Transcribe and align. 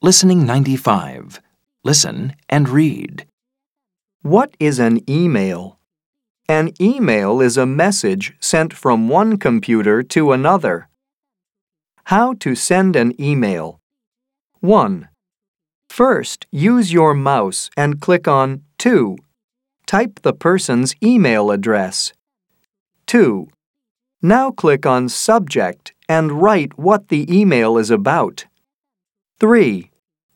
Listening 0.00 0.46
95. 0.46 1.40
Listen 1.82 2.36
and 2.48 2.68
read. 2.68 3.26
What 4.22 4.54
is 4.60 4.78
an 4.78 5.00
email? 5.10 5.80
An 6.48 6.72
email 6.80 7.40
is 7.40 7.56
a 7.56 7.66
message 7.66 8.36
sent 8.38 8.72
from 8.72 9.08
one 9.08 9.38
computer 9.38 10.04
to 10.04 10.30
another. 10.30 10.88
How 12.04 12.34
to 12.34 12.54
send 12.54 12.94
an 12.94 13.20
email. 13.20 13.80
1. 14.60 15.08
First, 15.88 16.46
use 16.52 16.92
your 16.92 17.12
mouse 17.12 17.68
and 17.76 18.00
click 18.00 18.28
on 18.28 18.62
2. 18.78 19.16
Type 19.84 20.20
the 20.22 20.32
person's 20.32 20.94
email 21.02 21.50
address. 21.50 22.12
2. 23.08 23.48
Now 24.22 24.52
click 24.52 24.86
on 24.86 25.08
Subject 25.08 25.92
and 26.08 26.40
write 26.40 26.78
what 26.78 27.08
the 27.08 27.26
email 27.36 27.76
is 27.76 27.90
about. 27.90 28.46
3. 29.40 29.87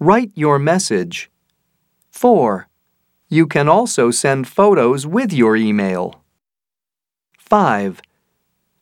Write 0.02 0.32
your 0.34 0.58
message. 0.58 1.30
4. 2.10 2.66
You 3.28 3.46
can 3.46 3.68
also 3.68 4.10
send 4.10 4.48
photos 4.48 5.06
with 5.06 5.32
your 5.32 5.54
email. 5.54 6.24
5. 7.38 8.02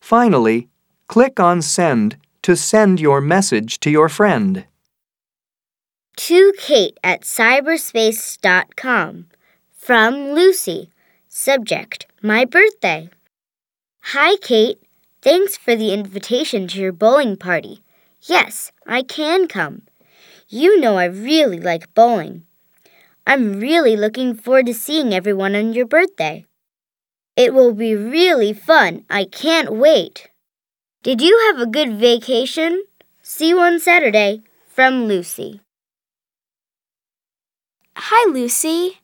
Finally, 0.01 0.70
click 1.09 1.38
on 1.38 1.61
Send 1.61 2.16
to 2.41 2.56
send 2.56 3.01
your 3.01 3.20
message 3.20 3.80
to 3.80 3.91
your 3.91 4.09
friend. 4.09 4.64
To 6.16 6.55
Kate 6.56 6.97
at 7.05 7.20
cyberspace.com. 7.20 9.27
From 9.77 10.14
Lucy. 10.33 10.89
Subject 11.28 12.06
My 12.23 12.47
birthday. 12.47 13.11
Hi, 14.14 14.37
Kate. 14.41 14.80
Thanks 15.20 15.59
for 15.59 15.77
the 15.77 15.92
invitation 15.92 16.66
to 16.69 16.80
your 16.80 16.92
bowling 16.92 17.37
party. 17.37 17.83
Yes, 18.23 18.73
I 18.87 19.02
can 19.02 19.48
come. 19.48 19.83
You 20.53 20.81
know 20.81 20.99
I 20.99 21.05
really 21.05 21.61
like 21.61 21.95
bowling. 21.95 22.43
I'm 23.25 23.61
really 23.61 23.97
looking 23.97 24.35
forward 24.35 24.67
to 24.67 24.75
seeing 24.75 25.15
everyone 25.15 25.55
on 25.55 25.75
your 25.75 25.87
birthday. 25.87 26.45
It 27.37 27.55
will 27.55 27.73
be 27.73 27.95
really 27.95 28.53
fun. 28.53 29.05
I 29.09 29.27
can't 29.27 29.70
wait. 29.70 30.29
Did 31.05 31.20
you 31.20 31.39
have 31.47 31.61
a 31.61 31.70
good 31.70 31.95
vacation? 31.95 32.83
See 33.23 33.51
you 33.51 33.61
on 33.61 33.79
Saturday. 33.79 34.42
From 34.67 35.05
Lucy. 35.05 35.61
Hi, 37.95 38.29
Lucy. 38.29 38.98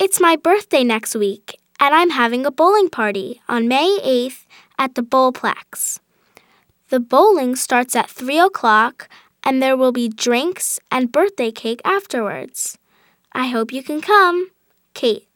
It's 0.00 0.20
my 0.20 0.34
birthday 0.34 0.82
next 0.82 1.14
week, 1.14 1.60
and 1.78 1.94
I'm 1.94 2.10
having 2.10 2.44
a 2.44 2.50
bowling 2.50 2.88
party 2.88 3.40
on 3.48 3.68
May 3.68 4.00
8th 4.02 4.46
at 4.80 4.96
the 4.96 5.02
Bowlplex. 5.02 6.00
The 6.88 6.98
bowling 6.98 7.54
starts 7.54 7.94
at 7.94 8.10
3 8.10 8.40
o'clock, 8.40 9.08
and 9.44 9.62
there 9.62 9.76
will 9.76 9.92
be 9.92 10.08
drinks 10.08 10.78
and 10.90 11.12
birthday 11.12 11.50
cake 11.50 11.80
afterwards. 11.84 12.78
I 13.32 13.48
hope 13.48 13.72
you 13.72 13.82
can 13.82 14.00
come. 14.00 14.50
Kate. 14.94 15.28